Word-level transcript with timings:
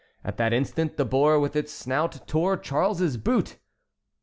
At 0.23 0.37
that 0.37 0.51
instant 0.51 0.97
the 0.97 1.05
boar, 1.05 1.39
with 1.39 1.55
its 1.55 1.71
snout, 1.71 2.25
tore 2.27 2.57
Charles's 2.57 3.17
boot. 3.17 3.59